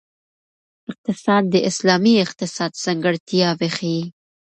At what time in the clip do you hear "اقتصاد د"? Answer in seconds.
0.91-1.55